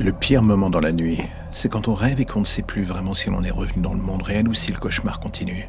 [0.00, 2.84] Le pire moment dans la nuit, c'est quand on rêve et qu'on ne sait plus
[2.84, 5.68] vraiment si l'on est revenu dans le monde réel ou si le cauchemar continue.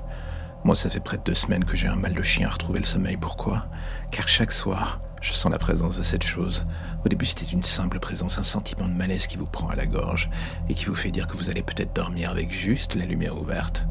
[0.64, 2.80] Moi, ça fait près de deux semaines que j'ai un mal de chien à retrouver
[2.80, 3.18] le sommeil.
[3.18, 3.66] Pourquoi?
[4.10, 6.66] Car chaque soir, je sens la présence de cette chose.
[7.04, 9.86] Au début, c'était une simple présence, un sentiment de malaise qui vous prend à la
[9.86, 10.30] gorge
[10.70, 13.86] et qui vous fait dire que vous allez peut-être dormir avec juste la lumière ouverte.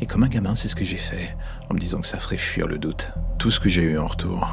[0.00, 1.36] Et comme un gamin, c'est ce que j'ai fait,
[1.70, 3.12] en me disant que ça ferait fuir le doute.
[3.38, 4.48] Tout ce que j'ai eu en retour,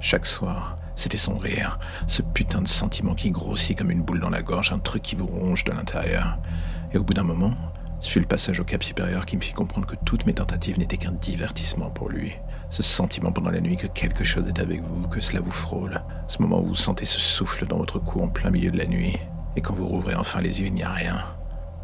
[0.00, 4.30] chaque soir, c'était son rire, ce putain de sentiment qui grossit comme une boule dans
[4.30, 6.38] la gorge, un truc qui vous ronge de l'intérieur.
[6.92, 7.54] Et au bout d'un moment,
[8.00, 10.78] ce fut le passage au cap supérieur qui me fit comprendre que toutes mes tentatives
[10.78, 12.32] n'étaient qu'un divertissement pour lui.
[12.68, 16.02] Ce sentiment pendant la nuit que quelque chose est avec vous, que cela vous frôle.
[16.26, 18.86] Ce moment où vous sentez ce souffle dans votre cou en plein milieu de la
[18.86, 19.18] nuit.
[19.56, 21.24] Et quand vous rouvrez enfin les yeux, il n'y a rien.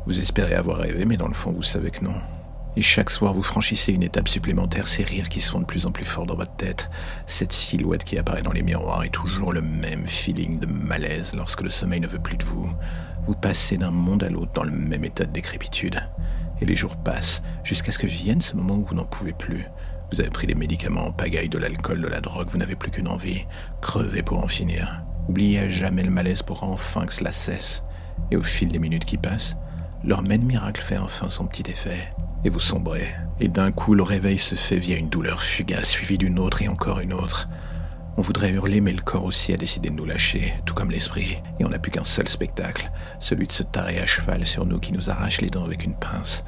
[0.07, 2.15] Vous espérez avoir rêvé, mais dans le fond, vous savez que non.
[2.79, 5.87] Et chaque soir, vous franchissez une étape supplémentaire, ces rires qui se font de plus
[5.87, 6.91] en plus forts dans votre tête,
[7.27, 11.63] cette silhouette qui apparaît dans les miroirs et toujours le même feeling de malaise lorsque
[11.63, 12.71] le sommeil ne veut plus de vous.
[13.25, 16.01] Vous passez d'un monde à l'autre dans le même état de décrépitude.
[16.61, 19.67] Et les jours passent jusqu'à ce que vienne ce moment où vous n'en pouvez plus.
[20.13, 22.93] Vous avez pris des médicaments en pagaille, de l'alcool, de la drogue, vous n'avez plus
[22.93, 23.45] qu'une envie,
[23.81, 25.03] crever pour en finir.
[25.29, 27.83] Oubliez à jamais le malaise pour enfin que cela cesse.
[28.31, 29.57] Et au fil des minutes qui passent,
[30.05, 32.13] leur même miracle fait enfin son petit effet
[32.45, 33.15] et vous sombrez.
[33.41, 36.69] Et d'un coup, le réveil se fait via une douleur fugace, suivie d'une autre et
[36.69, 37.49] encore une autre.
[38.17, 41.41] On voudrait hurler, mais le corps aussi a décidé de nous lâcher, tout comme l'esprit,
[41.61, 44.81] et on n'a plus qu'un seul spectacle, celui de se tarer à cheval sur nous
[44.81, 46.45] qui nous arrache les dents avec une pince,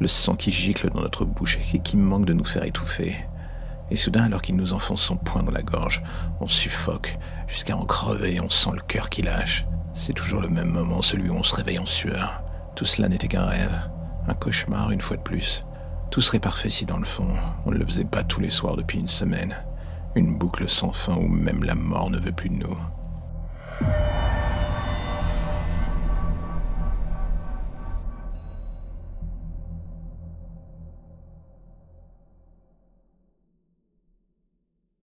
[0.00, 3.14] le sang qui gicle dans notre bouche et qui manque de nous faire étouffer.
[3.92, 6.02] Et soudain, alors qu'il nous enfonce son poing dans la gorge,
[6.40, 9.64] on suffoque, jusqu'à en crever et on sent le cœur qui lâche.
[9.94, 12.42] C'est toujours le même moment, celui où on se réveille en sueur.
[12.74, 13.78] Tout cela n'était qu'un rêve.
[14.28, 15.64] Un cauchemar une fois de plus.
[16.10, 17.28] Tout serait parfait si dans le fond,
[17.66, 19.56] on ne le faisait pas tous les soirs depuis une semaine.
[20.14, 22.76] Une boucle sans fin où même la mort ne veut plus de nous.